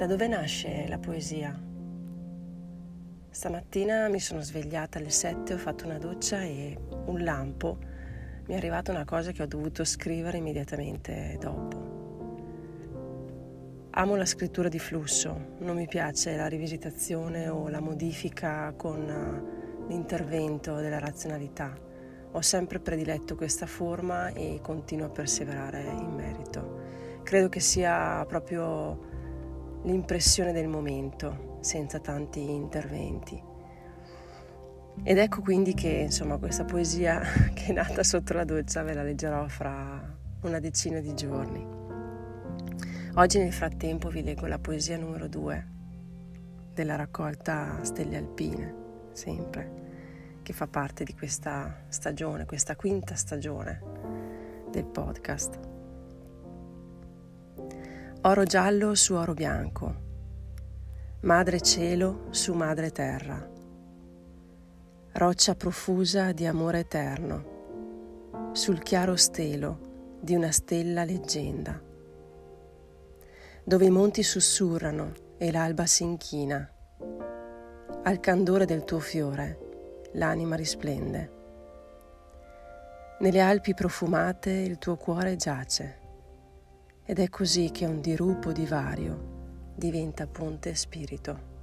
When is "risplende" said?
80.56-81.38